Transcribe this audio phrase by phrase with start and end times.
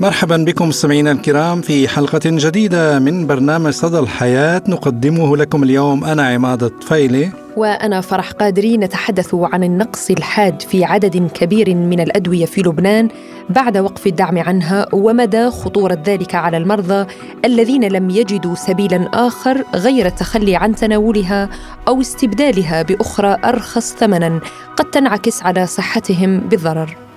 [0.00, 4.62] مرحبا بكم مستمعينا الكرام في حلقة جديدة من برنامج صدى الحياة.
[4.68, 7.30] نقدمه لكم اليوم أنا عماد الطفيلي.
[7.56, 13.08] وأنا فرح قادري نتحدث عن النقص الحاد في عدد كبير من الأدوية في لبنان
[13.50, 17.06] بعد وقف الدعم عنها ومدى خطورة ذلك على المرضى
[17.44, 21.48] الذين لم يجدوا سبيلا آخر غير التخلي عن تناولها
[21.88, 24.40] أو استبدالها بأخرى أرخص ثمنا.
[24.76, 27.07] قد تنعكس على صحتهم بالضرر.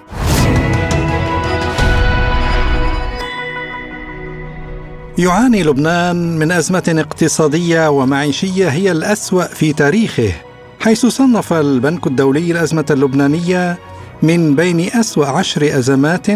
[5.18, 10.32] يعاني لبنان من أزمة اقتصادية ومعيشية هي الأسوأ في تاريخه
[10.80, 13.78] حيث صنف البنك الدولي الأزمة اللبنانية
[14.24, 16.28] من بين أسوأ عشر أزمات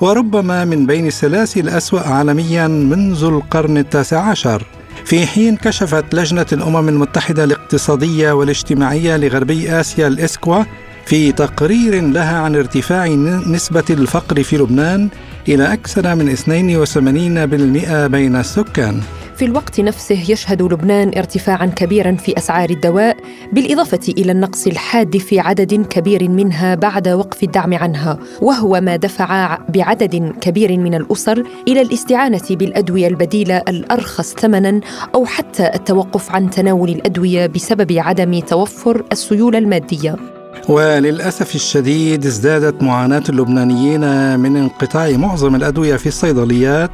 [0.00, 4.66] وربما من بين الثلاث الأسوأ عالميا منذ القرن التاسع عشر
[5.04, 10.62] في حين كشفت لجنة الأمم المتحدة الاقتصادية والاجتماعية لغربي آسيا الإسكوا
[11.06, 13.06] في تقرير لها عن ارتفاع
[13.46, 15.08] نسبة الفقر في لبنان
[15.48, 19.00] إلى أكثر من 82% بين السكان.
[19.36, 23.16] في الوقت نفسه يشهد لبنان ارتفاعا كبيرا في أسعار الدواء
[23.52, 29.58] بالإضافة إلى النقص الحاد في عدد كبير منها بعد وقف الدعم عنها وهو ما دفع
[29.68, 34.80] بعدد كبير من الأسر إلى الاستعانة بالأدوية البديلة الأرخص ثمنا
[35.14, 40.37] أو حتى التوقف عن تناول الأدوية بسبب عدم توفر السيولة المادية.
[40.68, 46.90] وللأسف الشديد ازدادت معاناة اللبنانيين من انقطاع معظم الأدوية في الصيدليات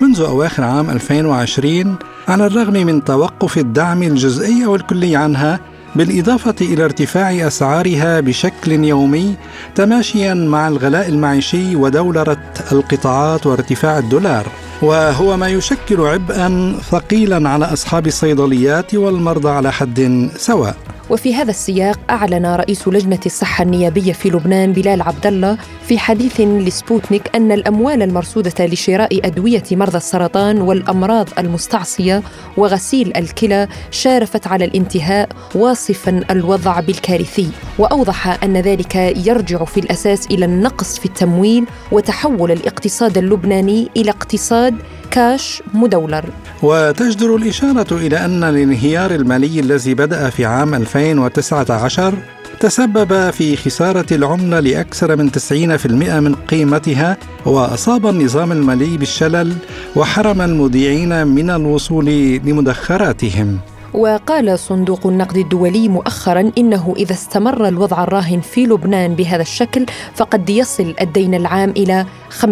[0.00, 1.96] منذ أواخر عام 2020
[2.28, 5.60] على الرغم من توقف الدعم الجزئي والكلي عنها
[5.96, 9.34] بالإضافة إلى ارتفاع أسعارها بشكل يومي
[9.74, 12.36] تماشيا مع الغلاء المعيشي ودولرة
[12.72, 14.46] القطاعات وارتفاع الدولار.
[14.82, 20.76] وهو ما يشكل عبئا ثقيلا على أصحاب الصيدليات والمرضى على حد سواء.
[21.10, 25.58] وفي هذا السياق أعلن رئيس لجنة الصحة النيابية في لبنان بلال عبد الله
[25.88, 32.22] في حديث لسبوتنيك أن الأموال المرصودة لشراء أدوية مرضى السرطان والأمراض المستعصية
[32.56, 37.48] وغسيل الكلى شارفت على الانتهاء واصفا الوضع بالكارثي.
[37.78, 38.94] وأوضح أن ذلك
[39.26, 44.74] يرجع في الأساس إلى النقص في التمويل وتحول الاقتصاد اللبناني إلى اقتصاد
[45.10, 46.24] كاش مدولر.
[46.62, 52.14] وتجدر الإشارة إلى أن الانهيار المالي الذي بدأ في عام 2019
[52.60, 55.86] تسبب في خسارة العملة لأكثر من 90%
[56.20, 57.16] من قيمتها
[57.46, 59.54] وأصاب النظام المالي بالشلل
[59.96, 62.06] وحرم المودعين من الوصول
[62.44, 63.58] لمدخراتهم.
[63.94, 70.50] وقال صندوق النقد الدولي مؤخرا إنه إذا استمر الوضع الراهن في لبنان بهذا الشكل فقد
[70.50, 72.46] يصل الدين العام إلى 547%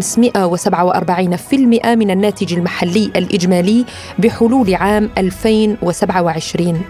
[1.86, 3.84] من الناتج المحلي الإجمالي
[4.18, 6.80] بحلول عام 2027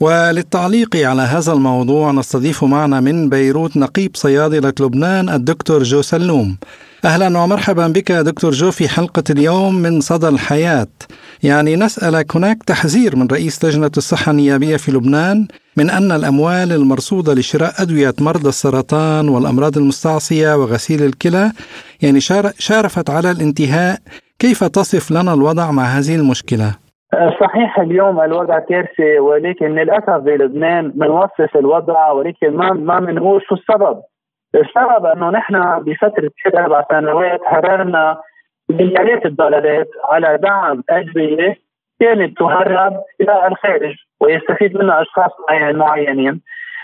[0.00, 6.56] وللتعليق على هذا الموضوع نستضيف معنا من بيروت نقيب صيادلة لبنان الدكتور جو سلوم
[7.04, 10.92] أهلا ومرحبا بك دكتور جو في حلقة اليوم من صدى الحياة.
[11.42, 15.46] يعني نسألك هناك تحذير من رئيس لجنة الصحة النيابية في لبنان
[15.76, 21.52] من أن الأموال المرصودة لشراء أدوية مرضى السرطان والأمراض المستعصية وغسيل الكلى
[22.02, 22.20] يعني
[22.58, 23.98] شارفت على الانتهاء.
[24.38, 26.70] كيف تصف لنا الوضع مع هذه المشكلة؟
[27.40, 33.96] صحيح اليوم الوضع كارثي ولكن للأسف بلبنان بنوصف الوضع ولكن ما ما بنقول شو السبب.
[34.54, 38.20] السبب أنه نحن بفترة ثلاث أربع سنوات حررنا
[38.70, 41.56] مليارات الدولارات على دعم ادويه
[42.00, 46.40] كانت تهرب إلى الخارج ويستفيد منها أشخاص معينين.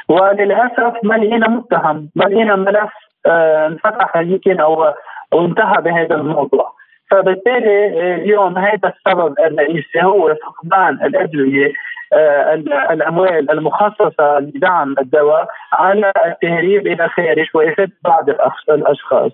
[0.08, 2.92] وللأسف ما لقينا متهم ما لقينا ملف
[3.26, 4.92] آه، انفتح يمكن أو
[5.34, 6.75] انتهى بهذا الموضوع.
[7.10, 11.72] فبالتالي آه، اليوم هذا السبب الرئيسي هو فقدان الأدوية
[12.12, 12.54] آه،
[12.90, 18.30] الأموال المخصصة لدعم الدواء على التهريب إلى الخارج وافاده بعض
[18.70, 19.32] الأشخاص.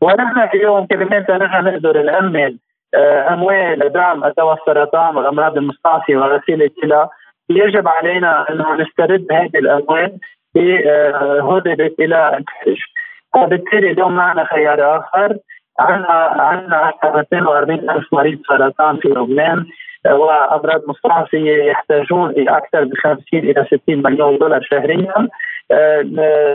[0.00, 2.56] ونحن اليوم كمان نحن نقدر نامن
[2.94, 7.08] آه، أموال دعم الدواء السرطان والأمراض المستعصية وغسيل الكلى
[7.50, 10.18] يجب علينا أن نسترد هذه الأموال
[10.54, 12.80] بهدرت إلى الخارج.
[13.36, 15.36] وبالتالي اليوم معنا خيار آخر
[15.78, 19.66] عندنا عندنا 240 ألف مريض سرطان في لبنان
[20.10, 25.28] وأمراض مستعصية يحتاجون إلى أكثر من 50 إلى 60 مليون دولار شهريا.
[25.70, 26.04] آه،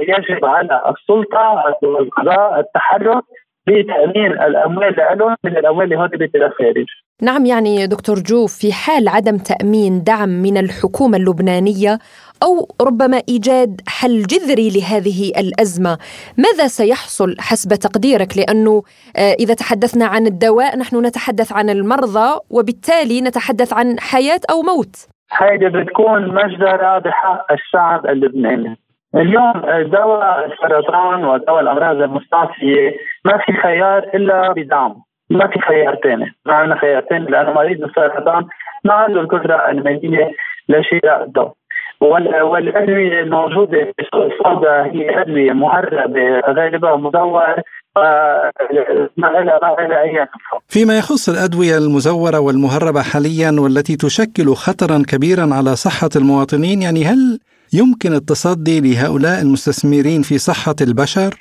[0.02, 3.24] يجب على السلطة والقضاء التحرك
[3.68, 6.86] بتامين الأموال لهم من الأموال اللي إلى الخارج.
[7.22, 12.00] نعم يعني دكتور جو في حال عدم تأمين دعم من الحكومة اللبنانية
[12.44, 15.98] أو ربما إيجاد حل جذري لهذه الأزمة،
[16.38, 18.84] ماذا سيحصل حسب تقديرك؟ لأنه
[19.18, 24.96] آه، إذا تحدثنا عن الدواء نحن نتحدث عن المرضى وبالتالي نتحدث عن حياة أو موت.
[25.32, 28.78] هذه بتكون مجزره بحق الشعب اللبناني.
[29.16, 34.96] اليوم دواء السرطان ودواء الأمراض المستعصية ما في خيار إلا بدعم
[35.30, 38.46] ما في خيار ثاني ما عندنا خيار ثاني لأنه مريض السرطان
[38.84, 40.32] ما عنده القدرة الماليه
[40.70, 41.54] لشراء الدواء.
[42.02, 47.56] والأدوية الموجودة في السوداء هي أدوية مهربة غالبا مدور
[50.68, 57.40] فيما يخص الأدوية المزورة والمهربة حاليا والتي تشكل خطرا كبيرا على صحة المواطنين يعني هل
[57.74, 61.32] يمكن التصدي لهؤلاء المستثمرين في صحة البشر؟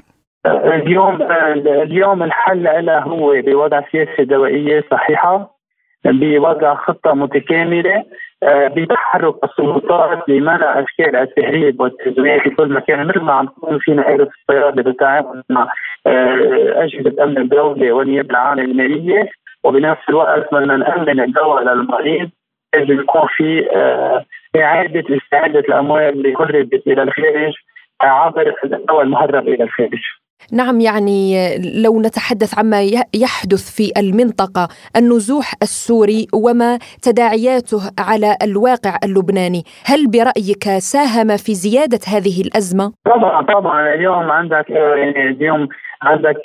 [0.47, 1.23] اليوم
[1.67, 5.57] اليوم الحل لها هو بوضع سياسة دوائية صحيحة
[6.05, 8.05] بوضع خطة متكاملة
[8.45, 14.21] بتحرك السلطات لمنع اشكال التهريب والتزوير في كل مكان مثل ما عم تكون في نائب
[14.21, 15.69] الصيادله بالتعاون مع
[16.07, 19.29] آه، أجهزة أمن الدولة والنيابة العامة المالية
[19.65, 22.31] وبنفس الوقت بدنا نأمن الدواء للمريض
[22.77, 24.25] لازم يكون في آه،
[24.57, 27.55] إعادة استعادة الأموال اللي هربت إلى الخارج
[28.03, 30.03] عبر الدواء المهرب إلى الخارج.
[30.53, 31.49] نعم يعني
[31.83, 32.83] لو نتحدث عما
[33.15, 42.01] يحدث في المنطقة النزوح السوري وما تداعياته على الواقع اللبناني هل برأيك ساهم في زيادة
[42.09, 45.69] هذه الأزمة؟ طبعا طبعا اليوم عندك يعني اليوم
[46.03, 46.43] عندك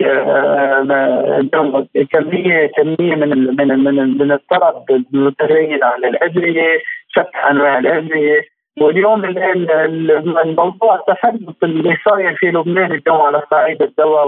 [2.12, 6.80] كمية كمية من من من من الطلب المتغير على الأدوية
[7.10, 8.42] شتى أنواع الأدوية
[8.80, 9.26] واليوم
[10.46, 14.28] الموضوع التحدث اللي صاير في لبنان اليوم على صعيد الدواء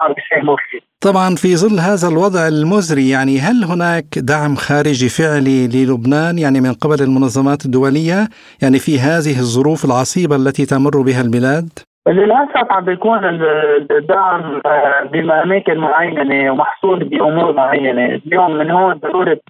[0.00, 0.80] عم بيساهموا فيه.
[1.00, 6.72] طبعا في ظل هذا الوضع المزري يعني هل هناك دعم خارجي فعلي للبنان يعني من
[6.72, 8.28] قبل المنظمات الدولية
[8.62, 11.68] يعني في هذه الظروف العصيبة التي تمر بها البلاد؟
[12.08, 19.40] للأسف عم بيكون الدعم آه، باماكن معينه ومحصول بأمور معينة، اليوم من هون ضروره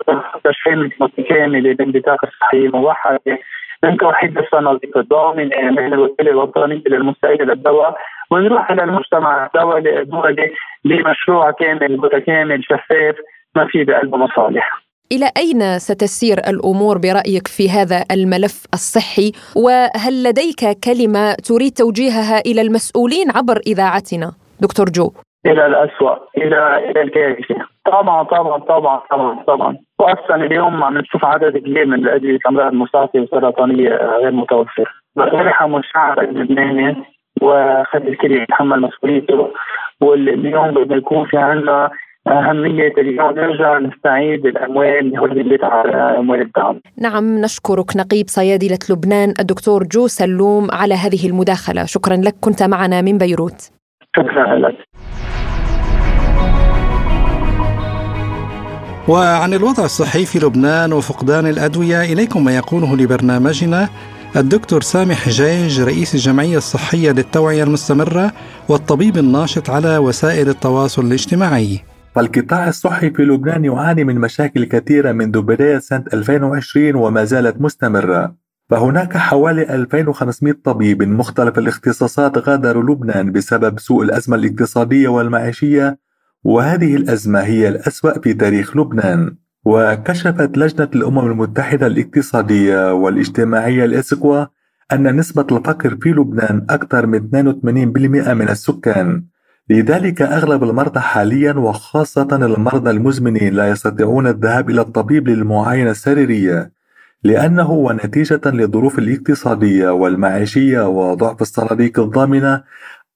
[0.44, 3.38] تشكيل متكامله بانبثاق الصحية موحدة
[3.82, 7.96] من توحيد الصناديق الضامنه من الوكاله الوطنيه للمستعده للدواء
[8.30, 10.52] ونروح إلى المجتمع الدولي
[10.84, 13.16] بمشروع كامل متكامل شفاف
[13.56, 14.89] ما في بقلبه مصالح.
[15.12, 22.60] إلى أين ستسير الأمور برأيك في هذا الملف الصحي؟ وهل لديك كلمة تريد توجيهها إلى
[22.60, 25.10] المسؤولين عبر إذاعتنا؟ دكتور جو.
[25.46, 27.54] إلى الاسوء إلى إلى الكارثة.
[27.86, 29.76] طبعا طبعا طبعا طبعا طبعا.
[29.98, 33.88] واصلا اليوم عم نشوف عدد كبير من الادويه الامراض المستعصيه والسرطانيه
[34.22, 34.86] غير متوفرة.
[35.16, 36.96] يرحم الشعب اللبناني
[37.42, 39.50] وخلي الكل يتحمل مسؤوليته.
[40.00, 41.90] واليوم بدنا يكون في عندنا
[42.28, 46.80] أهمية اليوم نرجع نستعيد الأموال اللي على أموال الدعم.
[46.98, 51.84] نعم نشكرك نقيب صيادلة لبنان الدكتور جو سلوم على هذه المداخلة.
[51.84, 53.70] شكرا لك كنت معنا من بيروت.
[54.16, 54.76] شكرا لك.
[59.08, 63.88] وعن الوضع الصحي في لبنان وفقدان الأدوية إليكم ما يقوله لبرنامجنا
[64.36, 68.32] الدكتور سامح حجاج رئيس الجمعية الصحية للتوعية المستمرة
[68.68, 71.89] والطبيب الناشط على وسائل التواصل الاجتماعي.
[72.14, 78.36] فالقطاع الصحي في لبنان يعاني من مشاكل كثيرة منذ بداية سنة 2020 وما زالت مستمرة.
[78.70, 85.98] فهناك حوالي 2500 طبيب من مختلف الاختصاصات غادروا لبنان بسبب سوء الأزمة الاقتصادية والمعيشية
[86.44, 89.36] وهذه الأزمة هي الأسوأ في تاريخ لبنان.
[89.64, 94.44] وكشفت لجنة الأمم المتحدة الاقتصادية والاجتماعية الإسكوا
[94.92, 99.24] أن نسبة الفقر في لبنان أكثر من 82% من السكان.
[99.70, 106.72] لذلك أغلب المرضى حاليا وخاصة المرضى المزمنين لا يستطيعون الذهاب إلى الطبيب للمعاينة السريرية
[107.24, 112.62] لأنه ونتيجة للظروف الاقتصادية والمعيشية وضعف الصناديق الضامنة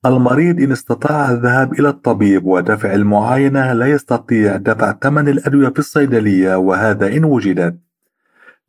[0.07, 6.57] المريض إن استطاع الذهاب إلى الطبيب ودفع المعاينة لا يستطيع دفع ثمن الأدوية في الصيدلية
[6.57, 7.77] وهذا إن وجدت.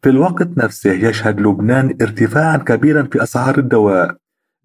[0.02, 4.16] في الوقت نفسه يشهد لبنان ارتفاعا كبيرا في أسعار الدواء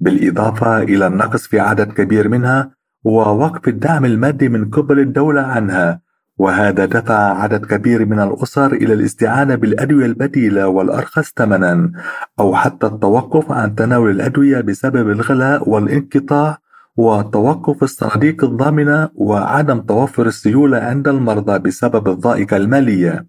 [0.01, 6.01] بالإضافة إلى النقص في عدد كبير منها ووقف الدعم المادي من قبل الدولة عنها.
[6.39, 11.93] وهذا دفع عدد كبير من الأسر إلى الاستعانة بالأدوية البديلة والأرخص ثمنا
[12.41, 16.59] أو حتى التوقف عن تناول الأدوية بسبب الغلاء والانقطاع
[16.97, 23.27] وتوقف الصناديق الضامنة وعدم توفر السيولة عند المرضى بسبب الضائقة المالية.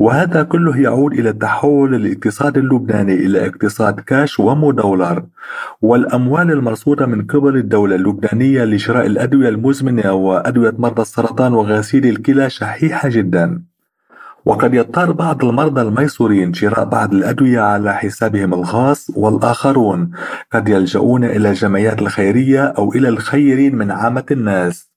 [0.00, 5.24] وهذا كله يعود إلى تحول الاقتصاد اللبناني إلى اقتصاد كاش ومدولار
[5.82, 13.08] والأموال المرصودة من قبل الدولة اللبنانية لشراء الأدوية المزمنة وأدوية مرضى السرطان وغسيل الكلى شحيحة
[13.08, 13.62] جدا.
[14.44, 20.10] وقد يضطر بعض المرضى الميسورين شراء بعض الأدوية على حسابهم الخاص والآخرون
[20.52, 24.89] قد يلجؤون إلى الجمعيات الخيرية أو إلى الخيرين من عامة الناس.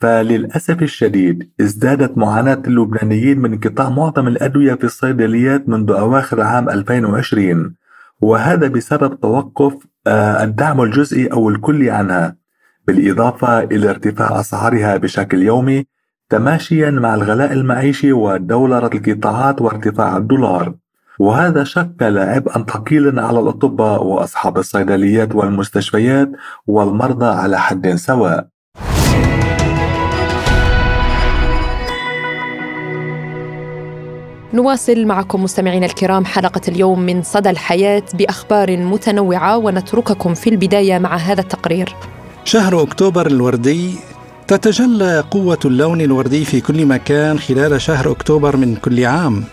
[0.00, 7.74] فللأسف الشديد ازدادت معاناة اللبنانيين من انقطاع معظم الأدوية في الصيدليات منذ أواخر عام 2020
[8.20, 9.74] وهذا بسبب توقف
[10.06, 12.36] آه، الدعم الجزئي أو الكلي عنها.
[12.86, 15.86] بالإضافة إلى ارتفاع أسعارها بشكل يومي
[16.28, 20.74] تماشيا مع الغلاء المعيشي ودولرة القطاعات وارتفاع الدولار.
[21.18, 26.30] وهذا شكل عبئا ثقيلا على الأطباء وأصحاب الصيدليات والمستشفيات
[26.66, 28.55] والمرضى على حد سواء.
[34.56, 41.16] نواصل معكم مستمعينا الكرام حلقة اليوم من صدى الحياة بأخبار متنوعة ونترككم في البداية مع
[41.16, 41.94] هذا التقرير.
[42.44, 43.94] شهر أكتوبر الوردي
[44.48, 49.44] تتجلى قوة اللون الوردي في كل مكان خلال شهر أكتوبر من كل عام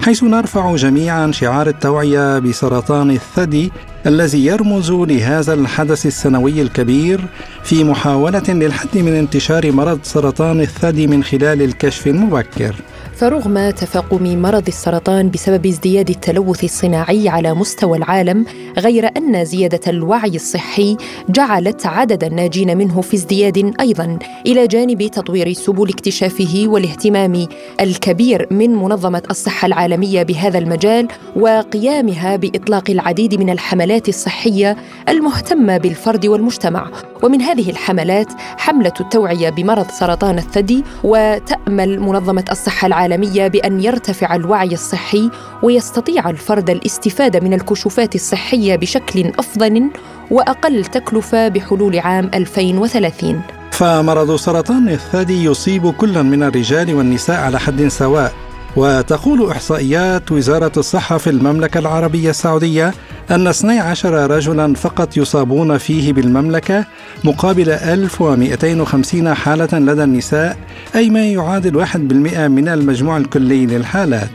[0.00, 3.72] حيث نرفع جميعا شعار التوعية بسرطان الثدي
[4.06, 7.20] الذي يرمز لهذا الحدث السنوي الكبير
[7.62, 12.74] في محاولة للحد من انتشار مرض سرطان الثدي من خلال الكشف المبكر.
[13.20, 18.44] فرغم تفاقم مرض السرطان بسبب ازدياد التلوث الصناعي على مستوى العالم
[18.78, 20.96] غير أن زيادة الوعي الصحي
[21.28, 27.46] جعلت عدد الناجين منه في ازدياد أيضا إلى جانب تطوير سبل اكتشافه والاهتمام
[27.80, 34.76] الكبير من منظمة الصحة العالمية بهذا المجال وقيامها بإطلاق العديد من الحملات الصحية
[35.08, 36.90] المهتمة بالفرد والمجتمع.
[37.22, 44.72] ومن هذه الحملات حملة التوعية بمرض سرطان الثدي وتأمل منظمة الصحة العالمية بأن يرتفع الوعي
[44.72, 45.30] الصحي
[45.62, 49.90] ويستطيع الفرد الاستفادة من الكشوفات الصحية بشكل أفضل
[50.30, 57.88] وأقل تكلفة بحلول عام 2030 فمرض سرطان الثدي يصيب كلا من الرجال والنساء على حد
[57.88, 58.32] سواء.
[58.76, 62.94] وتقول إحصائيات وزارة الصحة في المملكة العربية السعودية
[63.30, 66.84] أن 12 رجلا فقط يصابون فيه بالمملكة
[67.24, 70.56] مقابل 1250 حالة لدى النساء
[70.94, 74.30] أي ما يعادل 1% من المجموع الكلي للحالات.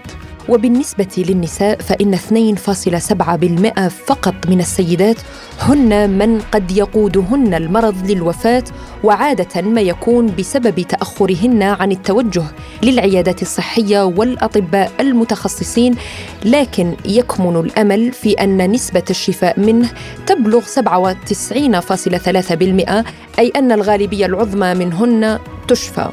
[0.49, 5.15] وبالنسبة للنساء فإن 2.7% فقط من السيدات
[5.59, 8.63] هن من قد يقودهن المرض للوفاة
[9.03, 12.43] وعادة ما يكون بسبب تأخرهن عن التوجه
[12.83, 15.95] للعيادات الصحية والأطباء المتخصصين.
[16.45, 19.89] لكن يكمن الأمل في أن نسبة الشفاء منه
[20.27, 23.03] تبلغ 97.3%
[23.39, 26.09] أي أن الغالبية العظمى منهن تشفى.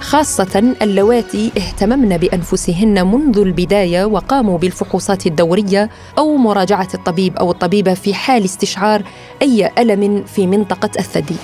[0.00, 8.14] خاصة اللواتي اهتممن بأنفسهن منذ البداية وقاموا بالفحوصات الدورية أو مراجعة الطبيب أو الطبيبة في
[8.14, 9.02] حال استشعار
[9.42, 11.36] أي ألم في منطقة الثدي.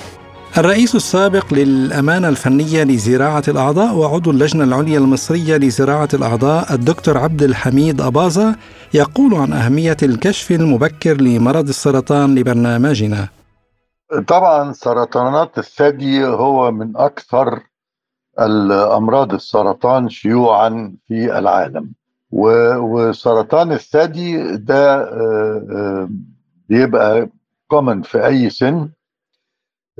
[0.57, 8.01] الرئيس السابق للأمانة الفنية لزراعة الأعضاء وعضو اللجنة العليا المصرية لزراعة الأعضاء الدكتور عبد الحميد
[8.01, 8.55] أباظة
[8.93, 13.27] يقول عن أهمية الكشف المبكر لمرض السرطان لبرنامجنا
[14.27, 17.59] طبعا سرطانات الثدي هو من أكثر
[18.39, 21.93] الأمراض السرطان شيوعا في العالم.
[22.31, 26.09] وسرطان الثدي ده آه، آه،
[26.69, 27.29] بيبقى
[27.67, 28.89] common في أي سن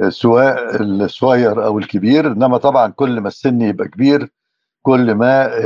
[0.09, 2.27] سواء الصغير أو الكبير.
[2.27, 4.29] إنما طبعا كل ما السن يبقى كبير
[4.81, 5.57] كل ما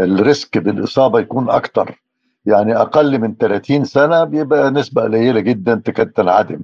[0.00, 2.02] ال risk بالإصابة يكون أكتر.
[2.46, 6.60] يعني أقل من 30 سنة بيبقى نسبة قليلة جدا تكاد تنعدم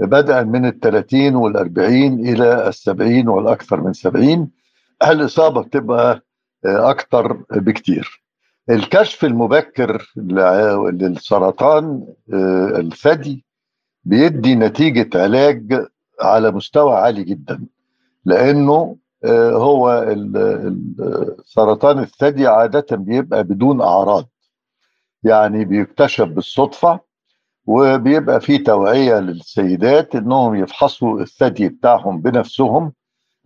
[0.00, 4.50] بدءا من الثلاثين والأربعين إلى السبعين والأكثر من سبعين.
[5.06, 6.22] الإصابة بتبقى
[6.66, 8.22] آه، أكثر بكتير.
[8.70, 13.44] الكشف المبكر للسرطان آه، الثدي
[14.04, 15.86] بيدي نتيجة علاج
[16.20, 17.64] على مستوى عالي جدا
[18.24, 20.14] لأنه آه، هو
[21.44, 24.28] سرطان الثدي عادة بيبقى بدون أعراض.
[25.22, 27.00] يعني بيكتشف بالصدفة
[27.68, 32.92] وبيبقى في توعية للسيدات إنهم يفحصوا الثدي بتاعهم بنفسهم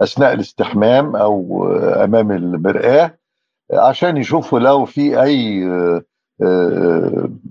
[0.00, 1.67] أثناء الاستحمام أو
[2.05, 3.19] أمام المرآة
[3.73, 5.64] عشان يشوفوا لو في أي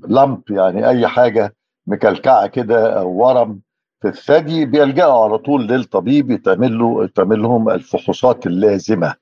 [0.08, 1.56] لمب يعني أي حاجة
[1.88, 3.60] مكلكعة كده أو ورم
[4.02, 9.14] في الثدي بيلجأوا على طول للطبيب يتعمل له لهم الفحوصات اللازمة.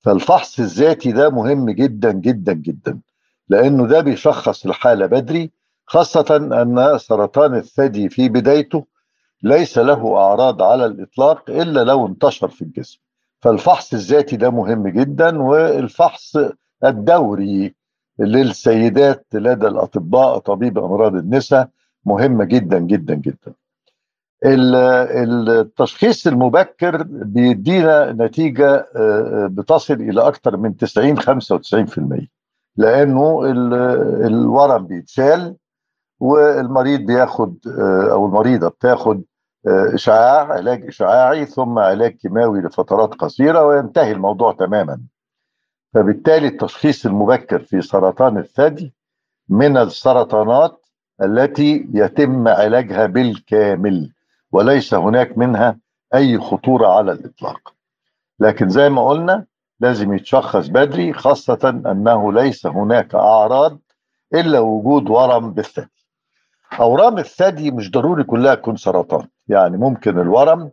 [0.00, 3.00] فالفحص الذاتي ده مهم جدا جدا جدا
[3.48, 5.50] لأنه ده بيشخص الحالة بدري
[5.92, 8.84] خاصة أن سرطان الثدي في بدايته
[9.42, 12.98] ليس له أعراض على الإطلاق إلا لو انتشر في الجسم.
[13.40, 16.36] فالفحص الذاتي ده مهم جدا والفحص
[16.84, 17.74] الدوري
[18.18, 21.68] للسيدات لدى الأطباء طبيب أمراض النساء
[22.04, 23.52] مهمه جدا جدا جدا.
[24.44, 28.86] التشخيص المبكر بيدينا نتيجة
[29.46, 32.26] بتصل إلى أكثر من 90 95%
[32.76, 33.40] لأنه
[34.26, 35.56] الورم بيتشال
[36.22, 37.56] والمريض بياخد
[38.10, 39.22] أو المريضة بتاخد
[39.66, 45.00] إشعاع علاج إشعاعي ثم علاج كيماوي لفترات قصيرة وينتهي الموضوع تماما.
[45.94, 48.94] فبالتالي التشخيص المبكر في سرطان الثدي
[49.48, 50.86] من السرطانات
[51.22, 54.12] التي يتم علاجها بالكامل
[54.52, 55.78] وليس هناك منها
[56.14, 57.74] أي خطورة على الإطلاق.
[58.40, 59.46] لكن زي ما قلنا
[59.80, 63.78] لازم يتشخص بدري خاصة أنه ليس هناك أعراض
[64.34, 66.01] إلا وجود ورم بالثدي.
[66.80, 69.26] أورام الثدي مش ضروري كلها تكون سرطان.
[69.48, 70.70] يعني ممكن الورم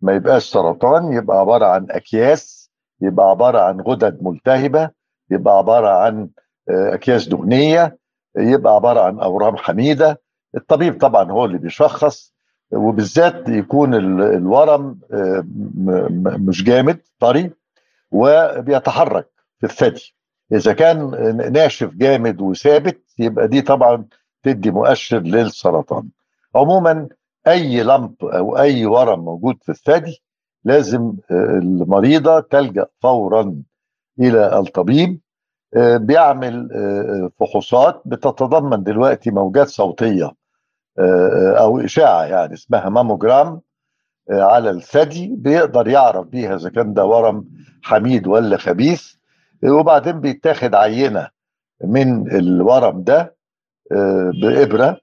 [0.00, 4.90] ما يبقاش سرطان يبقى عبارة عن أكياس يبقى عبارة عن غدد ملتهبة
[5.30, 6.28] يبقى عبارة عن
[6.68, 7.98] أكياس دهنية
[8.36, 10.20] يبقى عبارة عن أورام حميدة.
[10.56, 12.34] الطبيب طبعا هو اللي بيشخص
[12.72, 14.98] وبالذات يكون الورم
[16.48, 17.50] مش جامد طري
[18.10, 19.28] وبيتحرك
[19.60, 20.14] في الثدي.
[20.52, 21.10] إذا كان
[21.52, 24.04] ناشف جامد وثابت يبقى دي طبعا
[24.44, 26.08] تدي مؤشر للسرطان.
[26.54, 27.08] عموما
[27.48, 30.22] أي لمب أو أي ورم موجود في الثدي
[30.64, 33.54] لازم المريضة تلجأ فورا
[34.20, 35.20] إلى الطبيب
[35.76, 36.68] بيعمل
[37.40, 40.32] فحوصات بتتضمن دلوقتي موجات صوتية
[41.58, 43.60] أو إشاعة يعني اسمها ماموجرام
[44.30, 47.44] على الثدي بيقدر يعرف بيها إذا كان ده ورم
[47.82, 49.14] حميد ولا خبيث
[49.64, 51.28] وبعدين بيتاخد عينة
[51.84, 53.33] من الورم ده
[54.42, 55.00] بإبرة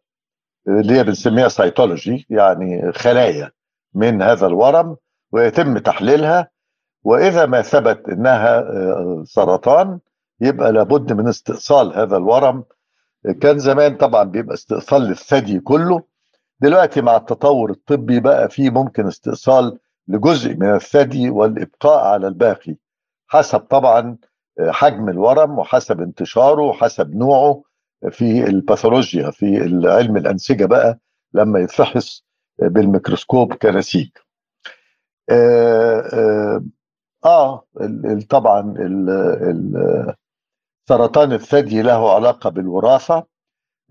[0.67, 3.51] اللي هي بنسميها cytology يعني خلايا
[3.93, 4.97] من هذا الورم
[5.31, 6.47] ويتم تحليلها.
[7.03, 8.63] وإذا ما ثبت إنها
[9.23, 9.99] سرطان
[10.41, 12.63] يبقى لابد من استئصال هذا الورم.
[13.41, 16.03] كان زمان طبعا بيبقى استئصال للثدي كله.
[16.59, 22.75] دلوقتي مع التطور الطبي بقى في ممكن استئصال لجزء من الثدي والإبقاء على الباقي
[23.27, 24.17] حسب طبعا
[24.69, 27.61] حجم الورم وحسب انتشاره وحسب نوعه.
[28.09, 30.99] في الباثولوجيا في علم الأنسجة بقى
[31.33, 32.25] لما يتفحص
[32.59, 34.09] بالميكروسكوب كنسيج
[35.29, 36.63] آه, آه,
[37.25, 37.65] آه
[38.29, 38.73] طبعا
[40.89, 43.23] سرطان الثدي له علاقة بالوراثة.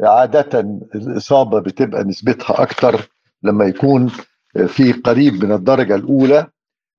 [0.00, 0.60] عادة
[0.94, 3.10] الإصابة بتبقى نسبتها أكتر
[3.42, 4.10] لما يكون
[4.66, 6.46] في قريب من الدرجة الأولى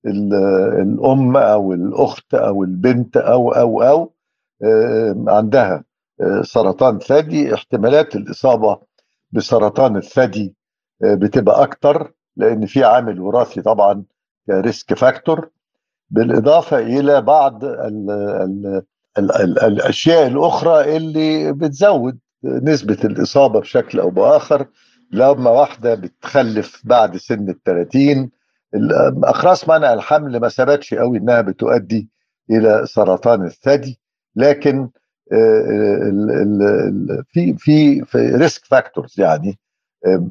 [0.06, 4.13] الأم أو الأخت أو البنت أو أو أو
[5.28, 5.84] عندها.
[6.42, 8.80] سرطان ثدي احتمالات الإصابة
[9.32, 10.56] بسرطان الثدي
[11.02, 14.04] بتبقى أكتر لأن في عامل وراثي طبعا
[14.50, 15.50] risk factor.
[16.10, 18.82] بالإضافة إلى بعض ال ال
[19.18, 24.68] ال ال الأشياء الأخرى اللي بتزود نسبة الإصابة بشكل أو بآخر.
[25.12, 28.30] لما واحدة بتخلف بعد سن ال 30
[29.24, 32.10] أقراص منع الحمل ما ثبتش قوي إنها بتؤدي
[32.50, 34.00] إلى سرطان الثدي.
[34.36, 34.90] لكن
[37.30, 39.60] في في في risk factors يعني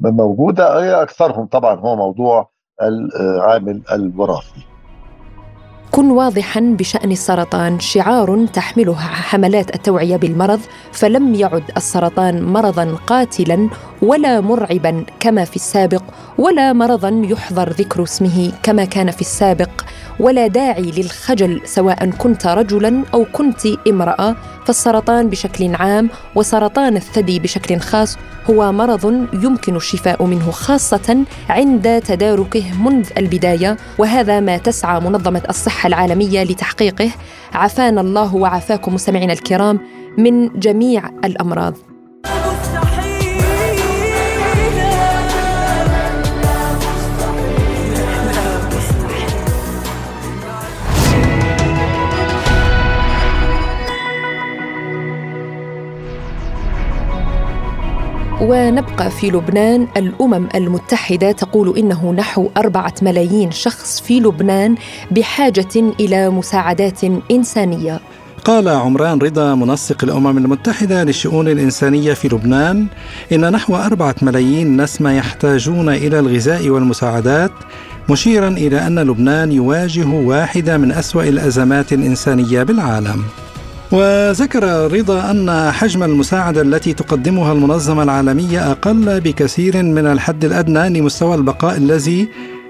[0.03, 2.49] موجودة أكثرهم طبعا هو موضوع
[2.81, 4.65] العامل الوراثي.
[5.91, 7.79] كن واضحا بشأن السرطان.
[7.79, 10.59] شعار تحمله حملات التوعية بالمرض
[10.91, 13.69] فلم يعد السرطان مرضا قاتلا
[14.01, 16.03] ولا مرعبا كما في السابق
[16.37, 19.69] ولا مرضا يحظر ذكر اسمه كما كان في السابق.
[20.21, 24.35] ولا داعي للخجل سواء كنت رجلا أو كنت امرأة.
[24.65, 28.17] فالسرطان بشكل عام وسرطان الثدي بشكل خاص
[28.49, 33.77] هو مرض يمكن الشفاء منه خاصة عند تداركه منذ البداية.
[33.97, 37.11] وهذا ما تسعى منظمة الصحة العالمية لتحقيقه.
[37.53, 39.79] عافانا الله وعافاكم مستمعينا الكرام
[40.17, 41.90] من جميع الأمراض.
[58.41, 59.87] ونبقى في لبنان.
[59.97, 64.75] الأمم المتحدة تقول إنه نحو أربعة ملايين شخص في لبنان
[65.11, 66.99] بحاجة إلى مساعدات
[67.31, 67.99] إنسانية.
[68.45, 72.87] قال عمران رضا منسق الأمم المتحدة للشؤون الإنسانية في لبنان
[73.31, 77.51] إن نحو أربعة ملايين نسمة يحتاجون إلى الغذاء والمساعدات
[78.09, 83.23] مشيرا إلى أن لبنان يواجه واحدة من أسوأ الأزمات الإنسانية بالعالم.
[83.91, 91.35] وذكر رضا أن حجم المساعدة التي تقدمها المنظمة العالمية أقل بكثير من الحد الأدنى لمستوى
[91.35, 92.27] البقاء الذي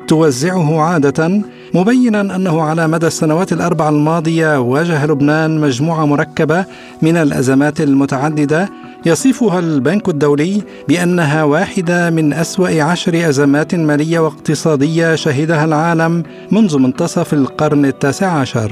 [0.08, 1.42] توزعه عادة
[1.74, 6.66] مبينا أنه على مدى السنوات الأربع الماضية واجه لبنان مجموعة مركبة
[7.02, 8.70] من الأزمات المتعددة
[9.06, 17.34] يصفها البنك الدولي بأنها واحدة من أسوأ عشر أزمات مالية واقتصادية شهدها العالم منذ منتصف
[17.34, 18.72] القرن التاسع عشر.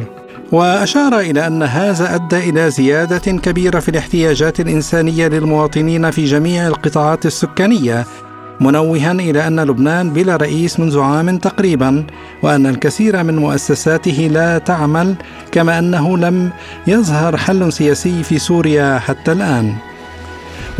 [0.51, 7.25] وأشار إلى أن هذا أدى إلى زيادة كبيرة في الاحتياجات الإنسانية للمواطنين في جميع القطاعات
[7.25, 8.05] السكانية
[8.59, 12.05] منوها إلى أن لبنان بلا رئيس منذ عام تقريبا
[12.43, 15.15] وأن الكثير من مؤسساته لا تعمل
[15.51, 16.49] كما أنه لم
[16.87, 19.75] يظهر حل سياسي في سوريا حتى الآن.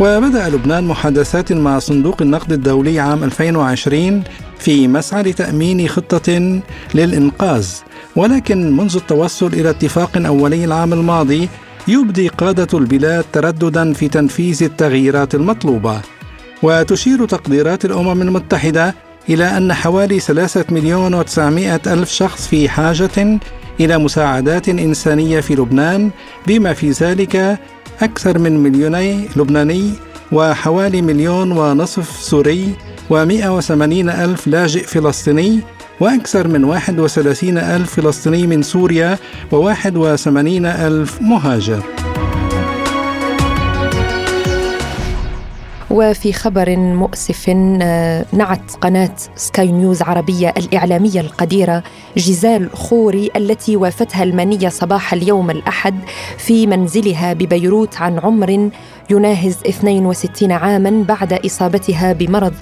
[0.00, 4.22] وبدأ لبنان محادثات مع صندوق النقد الدولي عام 2020
[4.58, 6.60] في مسعى لتأمين خطة
[6.94, 7.68] للإنقاذ.
[8.16, 11.48] ولكن منذ التوصل إلى اتفاق أولي العام الماضي
[11.88, 16.00] يبدي قادة البلاد ترددا في تنفيذ التغييرات المطلوبة.
[16.62, 18.94] وتشير تقديرات الأمم المتحدة
[19.28, 23.38] إلى أن حوالي ثلاثة مليون وتسعمائة ألف شخص في حاجة
[23.80, 26.10] إلى مساعدات إنسانية في لبنان
[26.46, 27.58] بما في ذلك
[28.02, 29.92] أكثر من مليوني لبناني
[30.32, 32.74] وحوالي مليون ونصف سوري
[33.10, 33.72] و180
[34.20, 35.60] ألف لاجئ فلسطيني
[36.00, 39.18] وأكثر من 31 ألف فلسطيني من سوريا
[39.52, 41.99] و81 ألف مهاجر.
[45.90, 47.50] وفي خبر مؤسف
[47.82, 51.82] آه، نعت قناة سكاي نيوز عربية الإعلامية القديرة
[52.16, 55.94] جيزيل خوري التي وافتها المنية صباح اليوم الأحد
[56.38, 58.70] في منزلها ببيروت عن عمر
[59.10, 62.54] يناهز 62 عاما بعد إصابتها بمرض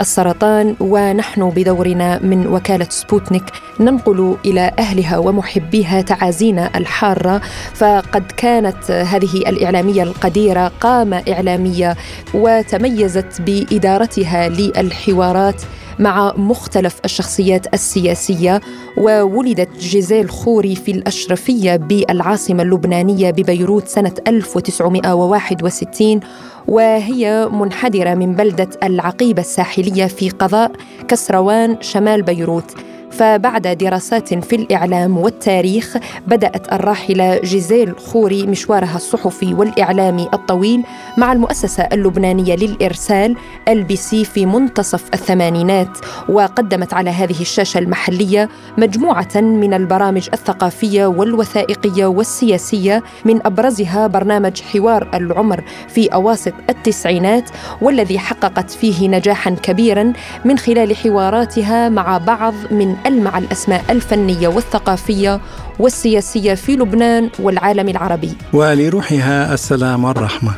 [0.00, 3.44] السرطان ونحن بدورنا من وكالة سبوتنيك
[3.80, 7.40] ننقل إلى أهلها ومحبيها تعازينا الحارة.
[7.74, 11.96] فقد كانت هذه الإعلامية القديرة قامة إعلامية
[12.34, 15.62] وتميزت بإدارتها للحوارات
[15.98, 18.60] مع مختلف الشخصيات السياسية
[18.96, 26.20] وولدت جيزيل خوري في الأشرفية بالعاصمة اللبنانية ببيروت سنة 1961
[26.68, 30.72] وهي منحدرة من بلدة العقيبة الساحلية في قضاء
[31.08, 32.74] كسروان شمال بيروت.
[33.18, 35.96] فبعد دراسات في الإعلام والتاريخ
[36.26, 40.82] بدأت الراحلة جيزيل خوري مشوارها الصحفي والإعلامي الطويل
[41.18, 43.36] مع المؤسسة اللبنانية للإرسال
[43.68, 45.98] LBC في منتصف الثمانينات
[46.28, 48.48] وقدمت على هذه الشاشة المحلية
[48.78, 57.50] مجموعة من البرامج الثقافية والوثائقية والسياسية من أبرزها برنامج حوار العمر في أواسط التسعينات
[57.82, 60.12] والذي حققت فيه نجاحا كبيرا
[60.44, 65.40] من خلال حواراتها مع بعض من ألمع الأسماء الفنية والثقافية
[65.78, 70.52] والسياسية في لبنان والعالم العربي ولروحها السلام والرحمة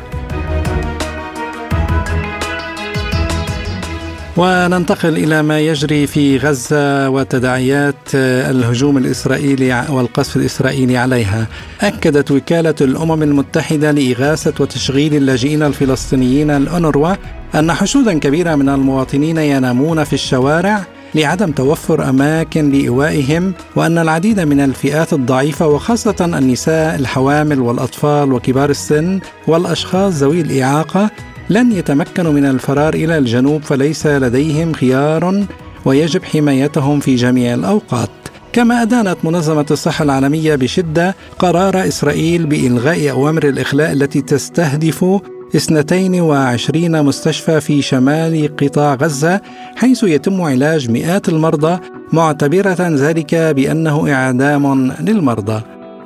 [4.37, 11.47] وننتقل إلى ما يجري في غزة وتداعيات الهجوم الإسرائيلي والقصف الإسرائيلي عليها.
[11.81, 17.15] أكدت وكالة الأمم المتحدة لإغاثة وتشغيل اللاجئين الفلسطينيين الأونروا
[17.55, 20.83] أن حشودا كبيره من المواطنين ينامون في الشوارع
[21.15, 29.19] لعدم توفر أماكن لإيوائهم وأن العديد من الفئات الضعيفة وخاصة النساء الحوامل والأطفال وكبار السن
[29.47, 31.11] والأشخاص ذوي الإعاقة
[31.49, 35.45] لن يتمكنوا من الفرار إلى الجنوب فليس لديهم خيار
[35.85, 38.09] ويجب حمايتهم في جميع الأوقات.
[38.53, 45.05] كما أدانت منظمة الصحة العالمية بشدة قرار إسرائيل بإلغاء أوامر الإخلاء التي تستهدف
[45.55, 49.41] 22 مستشفى في شمال قطاع غزة
[49.75, 51.79] حيث يتم علاج مئات المرضى
[52.13, 55.61] معتبرة ذلك بأنه إعدام للمرضى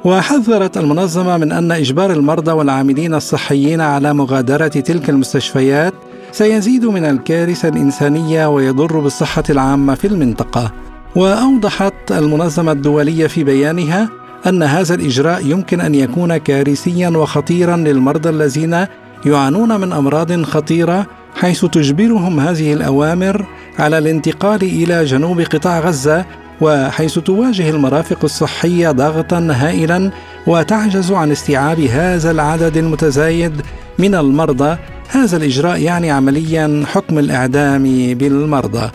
[0.05, 5.93] وحذرت المنظمة من أن إجبار المرضى والعاملين الصحيين على مغادرة تلك المستشفيات
[6.31, 10.71] سيزيد من الكارثة الإنسانية ويضر بالصحة العامة في المنطقة.
[11.15, 14.09] وأوضحت المنظمة الدولية في بيانها
[14.47, 18.85] أن هذا الإجراء يمكن أن يكون كارثيا وخطيرا للمرضى الذين
[19.25, 21.05] يعانون من أمراض خطيرة
[21.35, 23.45] حيث تجبرهم هذه الأوامر
[23.79, 26.25] على الانتقال إلى جنوب قطاع غزة
[26.61, 30.11] وحيث تواجه المرافق الصحية ضغطا هائلا
[30.47, 33.61] وتعجز عن استيعاب هذا العدد المتزايد
[33.99, 34.77] من المرضى.
[35.09, 38.91] هذا الإجراء يعني عمليا حكم الإعدام بالمرضى.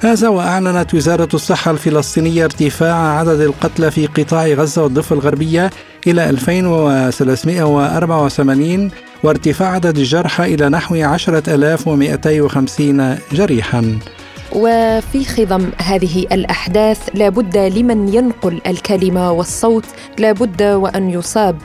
[0.00, 5.70] هذا وأعلنت وزارة الصحة الفلسطينية ارتفاع عدد القتلى في قطاع غزة والضفة الغربية
[6.06, 8.90] إلى 2384
[9.22, 13.98] وارتفاع عدد الجرحى إلى نحو 10250 جريحاً.
[14.52, 19.84] وفي خضم هذه الأحداث لابد لمن ينقل الكلمة والصوت
[20.18, 21.56] لابد وأن يصاب.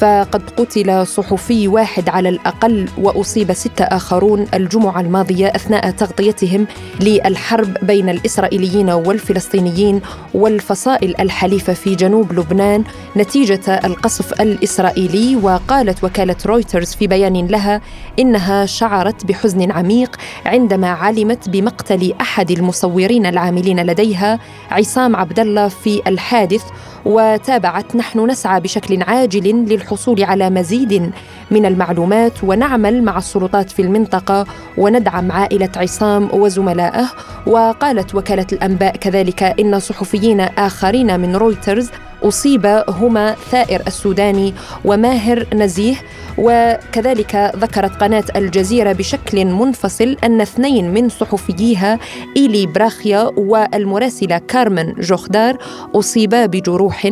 [0.00, 6.66] فقد قتل صحفي واحد على الأقل وأصيب ستة آخرون الجمعة الماضية أثناء تغطيتهم
[7.00, 10.00] للحرب بين الإسرائيليين والفلسطينيين
[10.34, 12.84] والفصائل الحليفة في جنوب لبنان
[13.16, 15.36] نتيجة القصف الإسرائيلي.
[15.36, 17.80] وقالت وكالة رويترز في بيان لها
[18.18, 24.38] إنها شعرت بحزن عميق عندما علمت بمقتل أحد المصورين العاملين لديها
[24.70, 26.62] عصام عبد الله في الحادث.
[27.04, 29.46] وتابعت نحن نسعى بشكل عاجل
[29.86, 31.10] للحصول على مزيد
[31.50, 34.46] من المعلومات ونعمل مع السلطات في المنطقة
[34.78, 37.06] وندعم عائلة عصام وزملائه.
[37.46, 41.90] وقالت وكالة الأنباء كذلك إن صحفيين آخرين من رويترز
[42.22, 45.96] أصيب هما ثائر السوداني وماهر نزيه.
[46.38, 51.98] وكذلك ذكرت قناة الجزيرة بشكل منفصل أن اثنين من صحفييها
[52.36, 55.58] إيلي براخيا والمراسلة كارمن جوخدار
[55.94, 57.08] أصيبا بجروح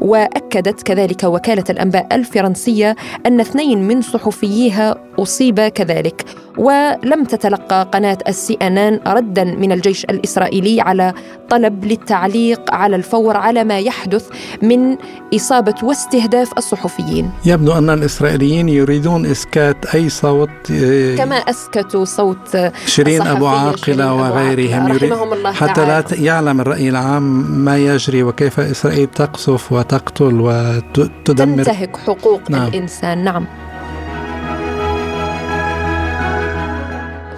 [0.00, 6.24] وأكدت كذلك وكالة الأنباء الفرنسية أن اثنين من صحفييها أصيبا كذلك.
[6.58, 11.14] ولم تتلقى قناة السي إن إن ردا من الجيش الإسرائيلي على
[11.50, 14.28] طلب للتعليق على الفور على ما يحدث
[14.62, 14.96] من
[15.34, 17.30] إصابة واستهداف الصحفيين.
[17.46, 24.88] يبدو أن الإسرائيليين يريدون إسكات أي صوت آه، كما أسكتوا صوت شيرين أبو عاقلة وغيرهم
[24.88, 27.22] يريد حتى لا يعلم الرأي العام
[27.64, 32.66] ما يجري وكيف إسرائيل تقصف وتقتل وتدمر تنتهك حقوق نعم.
[32.66, 33.24] الإنسان.
[33.24, 33.46] نعم.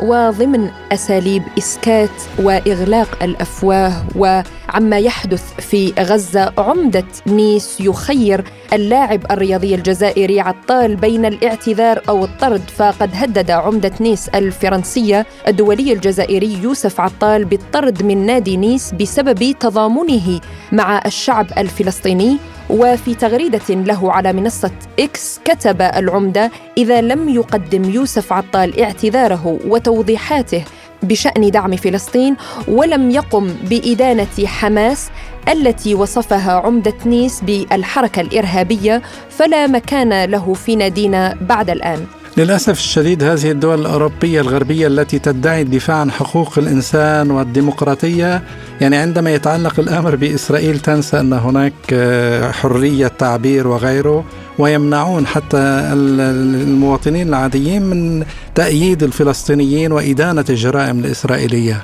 [0.02, 10.40] وضمن أساليب إسكات وإغلاق الأفواه وعما يحدث في غزة عمدة نيس يخير اللاعب الرياضي الجزائري
[10.40, 18.02] عطال بين الاعتذار أو الطرد فقد هدد عمدة نيس الفرنسية الدولي الجزائري يوسف عطال بالطرد
[18.02, 20.40] من نادي نيس بسبب تضامنه
[20.72, 22.38] مع الشعب الفلسطيني
[22.70, 30.64] وفي تغريدة له على منصة إكس كتب العمدة إذا لم يقدم يوسف عطال اعتذاره وتوضيحاته
[31.02, 32.36] بشأن دعم فلسطين
[32.68, 35.10] ولم يقم بإدانة حماس
[35.48, 42.06] التي وصفها عمدة نيس بالحركة الإرهابية فلا مكان له في نادينا بعد الآن.
[42.40, 48.42] للأسف الشديد هذه الدول الأوروبية الغربية التي تدعي الدفاع عن حقوق الإنسان والديمقراطية
[48.80, 54.24] يعني عندما يتعلق الأمر بإسرائيل تنسى أن هناك آه، حرية تعبير وغيره
[54.58, 55.58] ويمنعون حتى
[55.92, 58.24] المواطنين العاديين من
[58.54, 61.82] تأييد الفلسطينيين وإدانة الجرائم الإسرائيلية.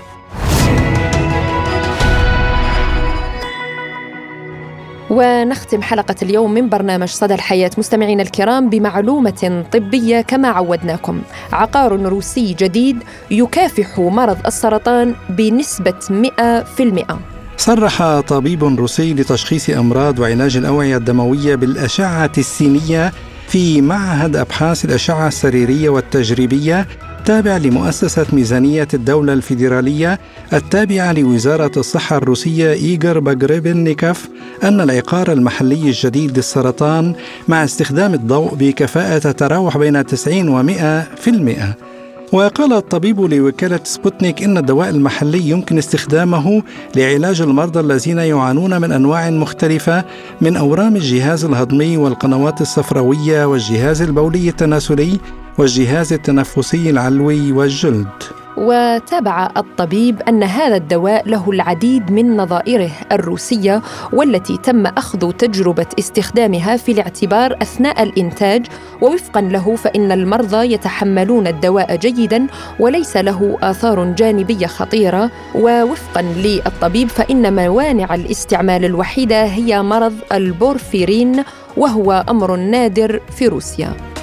[5.17, 7.71] ونختم حلقة اليوم من برنامج صدى الحياة.
[7.79, 11.23] مستمعينا الكرام بمعلومة طبية كما عودناكم.
[11.53, 12.97] عقار روسي جديد
[13.31, 17.17] يكافح مرض السرطان بنسبة 100%
[17.57, 23.13] صرح طبيب روسي لتشخيص أمراض وعلاج الأوعية الدموية بالأشعة السينية
[23.49, 26.87] في معهد أبحاث الأشعة السريرية والتجريبية
[27.19, 30.19] التابع لمؤسسة ميزانية الدولة الفيدرالية
[30.53, 34.29] التابعة لوزارة الصحة الروسية إيغر باغريبنيكوف
[34.65, 37.15] أن العقار المحلي الجديد للسرطان
[37.49, 41.87] مع استخدام الضوء بكفاءة تتراوح بين 90 و 100%
[42.33, 46.63] وقال الطبيب لوكالة سبوتنيك إن الدواء المحلي يمكن استخدامه
[46.97, 50.05] لعلاج المرضى الذين يعانون من أنواع مختلفة
[50.41, 55.21] من أورام الجهاز الهضمي والقنوات الصفراوية والجهاز البولي التناسلي
[55.59, 58.46] والجهاز التنفسي العلوي والجلد.
[58.57, 66.77] وتابع الطبيب أن هذا الدواء له العديد من نظائره الروسية والتي تم أخذ تجربة استخدامها
[66.77, 68.67] في الاعتبار أثناء الإنتاج.
[69.03, 72.47] ووفقا له فإن المرضى يتحملون الدواء جيدا
[72.81, 75.31] وليس له آثار جانبية خطيرة.
[75.55, 81.45] ووفقا للطبيب فإن موانع الاستعمال الوحيدة هي مرض البورفيرين
[81.77, 84.16] وهو أمر نادر في روسيا.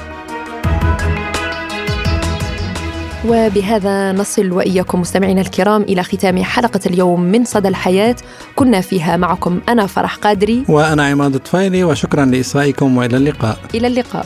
[3.28, 8.16] وبهذا نصل وإياكم مستمعينا الكرام إلى ختام حلقة اليوم من صدى الحياة.
[8.56, 10.64] كنا فيها معكم أنا فرح قادري.
[10.70, 13.58] وأنا عماد الطفيلي وشكرا لإصغائكم وإلى اللقاء.
[13.76, 14.26] إلى اللقاء.